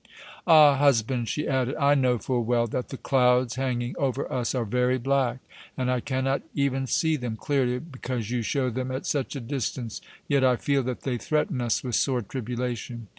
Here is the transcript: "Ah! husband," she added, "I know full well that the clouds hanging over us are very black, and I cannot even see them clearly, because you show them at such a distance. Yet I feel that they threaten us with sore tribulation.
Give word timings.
"Ah! 0.47 0.77
husband," 0.77 1.29
she 1.29 1.47
added, 1.47 1.75
"I 1.75 1.93
know 1.93 2.17
full 2.17 2.43
well 2.43 2.65
that 2.65 2.89
the 2.89 2.97
clouds 2.97 3.53
hanging 3.53 3.93
over 3.99 4.25
us 4.33 4.55
are 4.55 4.65
very 4.65 4.97
black, 4.97 5.37
and 5.77 5.91
I 5.91 5.99
cannot 5.99 6.41
even 6.55 6.87
see 6.87 7.17
them 7.17 7.35
clearly, 7.37 7.77
because 7.77 8.31
you 8.31 8.41
show 8.41 8.71
them 8.71 8.89
at 8.89 9.05
such 9.05 9.35
a 9.35 9.39
distance. 9.39 10.01
Yet 10.27 10.43
I 10.43 10.55
feel 10.55 10.81
that 10.85 11.01
they 11.01 11.19
threaten 11.19 11.61
us 11.61 11.83
with 11.83 11.93
sore 11.93 12.23
tribulation. 12.23 13.09